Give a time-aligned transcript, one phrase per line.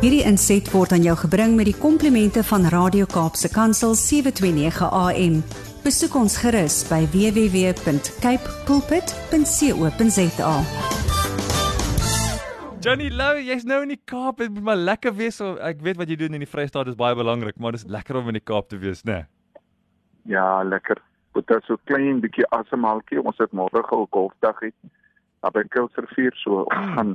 [0.00, 5.34] Hierdie inset word aan jou gebring met die komplimente van Radio Kaapse Kansel 729 AM.
[5.84, 10.54] Besoek ons gerus by www.cape pulpit.co.za.
[12.80, 14.40] Johnny Lou, jy's nou in die Kaap.
[14.40, 15.36] Dit moet maar lekker wees.
[15.68, 18.22] Ek weet wat jy doen in die Vrystaat is baie belangrik, maar dit is lekker
[18.22, 19.18] om in die Kaap te wees, né?
[19.18, 20.32] Nee?
[20.32, 20.96] Ja, lekker.
[21.36, 23.20] Is so klein bietjie asemhaltjie.
[23.20, 24.72] Ons het môre gou golfdag hê.
[25.44, 27.14] Op by Kilsrivier so ons gaan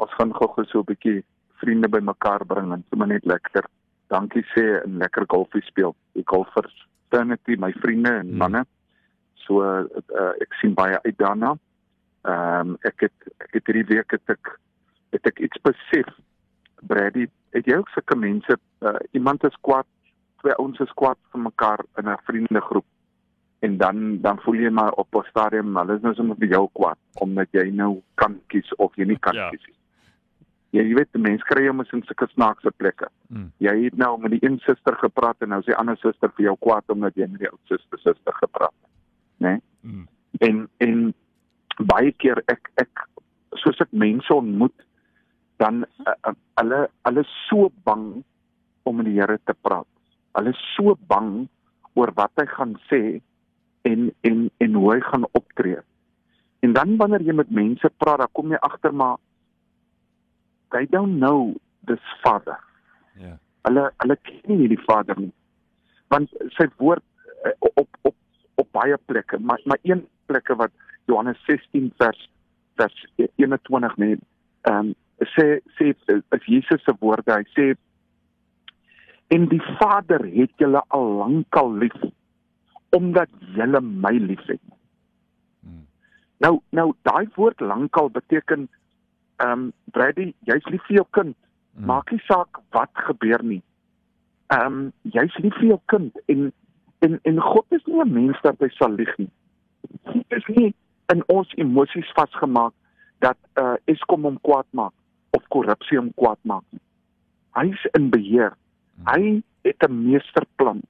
[0.00, 1.20] ons gaan gou so 'n bietjie
[1.62, 3.64] vriende bymekaar bring en sommer net lekker
[4.12, 5.94] dankie sê en lekker golfie speel.
[6.18, 6.74] Die golfers,
[7.08, 8.38] fraternity, my vriende en Hmm.
[8.42, 8.64] manne.
[9.46, 11.54] So uh, ek sien baie uit daarna.
[12.24, 14.52] Ehm um, ek het ek het hierdie week het ek
[15.12, 16.12] het ek iets besef.
[16.86, 19.86] Brady, het jy ook sulke mense, uh, iemand is kwaad,
[20.42, 22.84] twee ouens is kwaad vir mekaar in 'n vriendegroep
[23.62, 26.68] en dan dan voel jy maar op 'n stadium hulle is nou sommer vir jou
[26.72, 29.50] kwaad omdat jy nou kan kies of jy nie kan Ja.
[29.50, 29.76] kies nie.
[30.72, 33.10] Ja, jy weet mense kry jou mos in sulke snaakse plekke.
[33.28, 33.50] Mm.
[33.60, 36.46] Jy het nou met die een suster gepraat en nou sê die ander suster vir
[36.46, 38.92] jou kwaad omdat jy met die ou suster suster gepraat het.
[39.44, 39.50] Né?
[39.50, 39.60] Nee?
[39.92, 40.06] Mm.
[40.48, 41.02] En en
[41.92, 43.04] baie keer ek ek
[43.60, 44.86] soos ek mense ontmoet
[45.60, 48.06] dan uh, uh, hulle hulle is so bang
[48.88, 49.88] om met die Here te praat.
[50.38, 51.34] Hulle is so bang
[52.00, 53.02] oor wat hy gaan sê
[53.88, 55.84] en en en hoe hy gaan optree.
[56.64, 59.18] En dan wanneer jy met mense praat, dan kom jy agter maar
[60.72, 61.54] they don't know
[61.86, 62.58] this father.
[63.20, 63.36] Ja.
[63.68, 65.32] Hulle hulle ken nie hierdie Vader nie.
[66.12, 67.04] Want sy woord
[67.44, 68.16] eh, op op
[68.60, 70.72] op baie plekke, maar maar een plekke wat
[71.10, 72.28] Johannes 16 vers
[72.80, 74.18] vers 21 nee,
[74.68, 74.94] ehm um,
[75.36, 75.92] sê sê
[76.34, 77.72] as Jesus se woorde, hy sê
[79.32, 81.96] en die Vader het julle al lankal lief
[82.92, 84.60] omdat julle my liefhet.
[85.64, 85.86] Mm.
[86.44, 88.68] Nou nou daai woord lankal beteken
[89.36, 91.36] ehm um, Brady, jy's lief vir jou kind.
[91.76, 91.86] Mm.
[91.86, 93.62] Maak nie saak wat gebeur nie.
[94.52, 96.52] Ehm um, jy's lief vir jou kind en
[97.00, 99.30] en en God is nie 'n mens dat hy sal lieg nie.
[100.04, 100.74] Hy is nie
[101.12, 102.72] in ons emosies vasgemaak
[103.18, 104.92] dat uh Eskom hom kwaad maak
[105.30, 106.82] of korrupsie hom kwaad maak nie.
[107.54, 108.56] Hy's in beheer.
[109.06, 110.82] Hy het 'n meesterplan.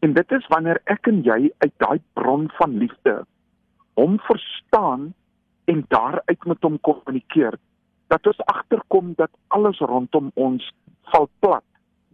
[0.00, 3.26] En dit is wanneer ek en jy uit daai bron van liefde
[3.94, 5.14] hom verstaan
[5.64, 7.58] en daaruit met hom kommunikeer
[8.10, 10.72] dat ons agterkom dat alles rondom ons
[11.12, 11.66] val plat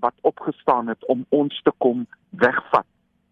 [0.04, 2.86] wat opgestaan het om ons te kom wegvat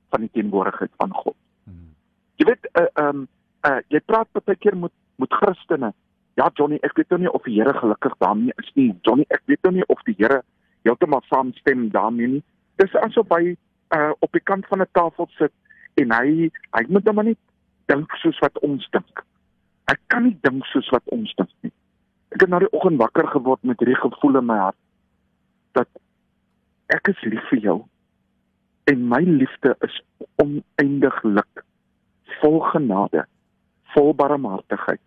[0.08, 1.36] van die teenwoordigheid van God.
[1.68, 1.92] Mm.
[2.40, 3.26] Jy weet uh um,
[3.68, 5.92] uh jy praat baie keer met met Christene.
[6.40, 8.88] Ja Johnny, ek weet nou nie of die Here gelukkig daarmee is nie.
[9.02, 10.40] Johnny, ek weet nou nie of die Here
[10.88, 12.42] heeltemal saamstem daarmee nie.
[12.80, 13.54] Dis asof hy
[13.94, 15.52] uh op die kant van 'n tafel sit
[16.00, 17.40] en hy hy moet nou maar net
[17.92, 19.24] dink soos wat ons dink.
[19.92, 21.72] Ek kan nie dink soos wat ons dink nie.
[22.34, 24.78] Ek het nou die oggend wakker geword met hierdie gevoel in my hart
[25.78, 25.86] dat
[26.90, 27.76] ek is lief vir jou
[28.90, 30.00] en my liefde is
[30.42, 31.62] oneindiglik
[32.40, 33.22] vol genade,
[33.94, 35.02] vol barmhartigheid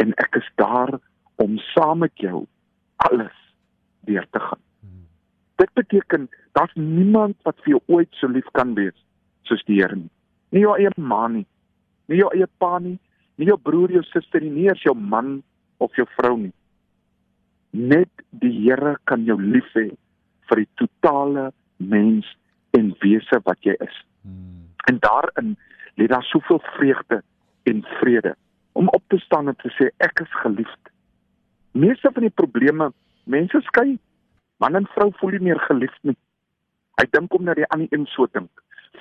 [0.00, 0.94] en ek is daar
[1.44, 2.46] om saam met jou
[3.04, 3.36] alles
[4.08, 4.62] deur te gaan.
[4.80, 5.04] Mm.
[5.60, 8.96] Dit beteken daar's niemand wat vir jou ooit so lief kan wees
[9.44, 10.10] soos die Here nie.
[10.56, 11.44] Nie jou eie ma nie,
[12.08, 12.96] nie jou eie pa nie,
[13.36, 15.42] nie jou broer, jou suster nie, nie eers jou man
[15.84, 16.52] of jou vrou nie.
[17.72, 19.88] Net die Here kan jou lief hê
[20.50, 22.28] vir die totale mens
[22.76, 23.96] en wese wat jy is.
[24.22, 24.68] Mm.
[24.90, 25.54] En daarin
[25.96, 27.22] lê daar soveel vreugde
[27.62, 28.34] en vrede
[28.72, 30.92] om op te staan en te sê ek is geliefd.
[31.72, 32.90] Meeste van die probleme,
[33.24, 33.96] mense skei,
[34.60, 36.16] man en vrou voel nie meer geliefd nie.
[37.00, 38.50] Hy dink omdat die ander een so dink.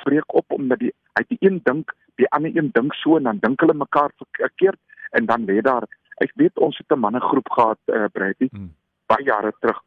[0.03, 3.41] Vreek op omdat die hy die een dink, die ander een dink so en dan
[3.43, 4.79] dink hulle mekaar verkeerd
[5.19, 5.87] en dan lê daar
[6.21, 8.73] ek weet ons het 'n mannegroep gehad uh, Brady Mm.
[9.07, 9.81] baie jare terug.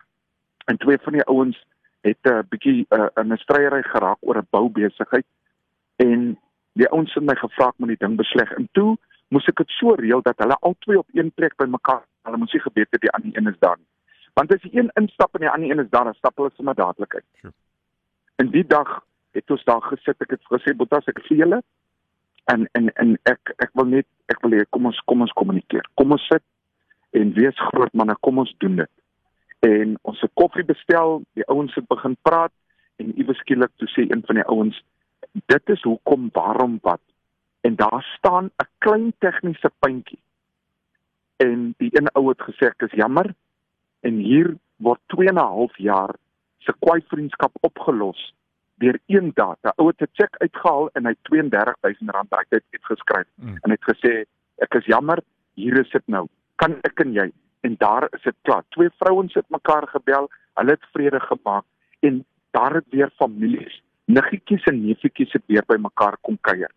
[0.64, 1.66] En twee van die ouens
[2.00, 5.26] het 'n uh, bietjie uh, in 'n stryery geraak oor 'n boubesigheid
[5.96, 6.38] en
[6.72, 8.96] die ouens het my gevra om die ding besleg en toe
[9.28, 12.52] moes ek dit so reël dat hulle albei op een plek by mekaar hulle moes
[12.52, 13.86] nie geweet het die ander een is daar nie.
[14.34, 16.75] Want as die een instap en die ander een is daar, dan stap hulle sommer
[16.75, 17.25] dadelik uit.
[17.40, 17.52] Sure.
[18.37, 21.62] En die dag het ons daar gesit, ek het gesê Botas ek sien julle
[22.44, 25.87] en en en ek ek wil net ek wil hê kom ons kom ons kommunikeer.
[25.94, 26.44] Kom ons sit
[27.14, 28.93] en wees groot manne, kom ons doen dit.
[29.64, 32.52] En ons het koffie bestel, die ouens het begin praat
[33.00, 34.81] en iewes skielik toe sê een van die ouens
[35.50, 37.02] dit is hoekom waarom wat
[37.64, 40.20] en daar staan 'n klein tegniese puntjie.
[41.37, 43.35] En die een ou het gesê ek is jammer
[44.00, 46.14] en hier word 2 en 'n half jaar
[46.58, 48.35] se kwaai vriendskap opgelos
[48.84, 49.56] deur een dag.
[49.62, 53.58] 'n Ou het 'n cheque uitgehaal en hy het 32000 rand daai tyd uitgeskryf Mm.
[53.62, 54.25] en het gesê
[54.58, 55.19] ek is jammer,
[55.54, 56.26] hier is dit nou.
[56.56, 58.64] Kan ek en jy en daar is dit klaar.
[58.69, 61.64] Twee vrouens het mekaar gebel, hulle het vrede gemaak
[62.00, 66.70] en daar het weer families, niggetjies en neefietjies het weer by mekaar kom kuier.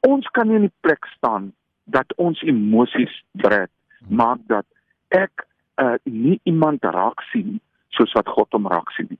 [0.00, 1.52] Ons kan nie in die plek staan
[1.84, 3.70] dat ons emosies bred
[4.08, 4.66] maak dat
[5.08, 5.46] ek
[5.80, 9.18] uh, nie iemand raak sien soos wat God hom raak sien nie.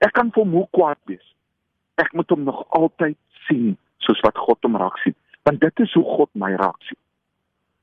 [0.00, 1.26] Ek kan vir hom hoe kwaad wees.
[2.00, 5.16] Ek moet hom nog altyd sien soos wat God hom raak sien,
[5.48, 6.98] want dit is hoe God my raak sien.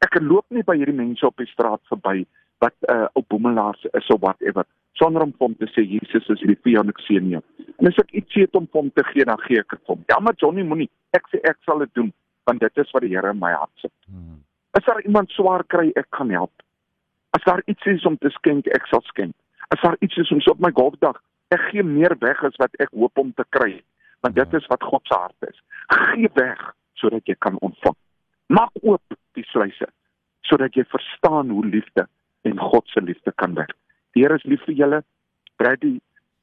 [0.05, 2.23] Ek loop nie by hierdie mense op die straat verby
[2.63, 4.65] wat uh, op boemelaars is of whatever
[4.97, 7.41] sonder om hom te sê Jesus is lief vir jou en ek seën jou.
[7.77, 10.01] En as ek iets het om hom te gee, dan gee ek dit hom.
[10.09, 10.89] Ja, maar Johnny moenie.
[11.17, 12.13] Ek sê ek sal dit doen
[12.47, 13.91] want dit is wat die Here in my hart sit.
[14.07, 14.37] Hmm.
[14.77, 16.63] As daar iemand swaar kry, ek kan help.
[17.35, 19.35] As daar iets is om te skenk, ek sal skenk.
[19.75, 21.19] As daar iets is om so op my golfdag,
[21.51, 23.73] ek gee meer weg as wat ek hoop om te kry,
[24.19, 24.57] want dit ja.
[24.57, 25.61] is wat God se hart is.
[25.87, 27.95] Gee weg sodat jy kan ontvang.
[28.47, 29.89] Maak oop die sluise
[30.47, 32.07] sodat jy verstaan hoe liefde
[32.47, 33.75] en God se liefde kan werk.
[34.15, 35.01] Die Here is lief vir julle.
[35.57, 35.97] Brady,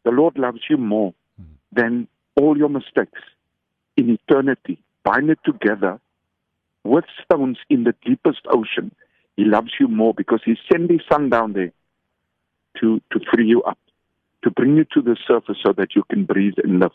[0.04, 1.54] the Lord loves you more hmm.
[1.72, 2.06] than
[2.36, 3.22] all your mistakes
[3.96, 4.78] in eternity.
[5.04, 5.98] Bind it together
[6.84, 8.92] with stones in the deepest ocean.
[9.36, 11.72] He loves you more because he sent his son down there
[12.80, 13.78] to, to free you up,
[14.42, 16.92] to bring you to the surface so that you can breathe and live.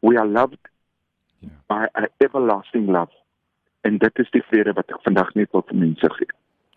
[0.00, 0.58] We are loved
[1.40, 1.50] yeah.
[1.68, 3.12] by an everlasting love.
[3.80, 6.30] En dit is die vrede wat ek vandag net wil vir mense gee.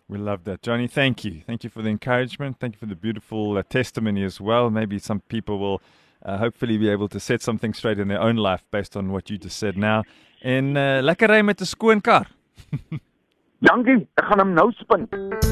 [0.08, 0.62] We love that.
[0.62, 1.40] Johnny, thank you.
[1.46, 2.58] Thank you for the encouragement.
[2.60, 4.70] Thank you for the beautiful uh, testimony as well.
[4.70, 5.80] Maybe some people will
[6.24, 9.30] uh, hopefully be able to set something straight in their own life based on what
[9.30, 10.02] you just said now.
[10.42, 12.26] En uh, lekker ry met 'n skoon kar.
[13.66, 14.06] Dankie.
[14.14, 15.51] Ek gaan hom nou spin.